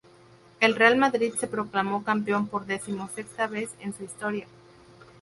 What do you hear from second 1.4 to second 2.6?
proclamó campeón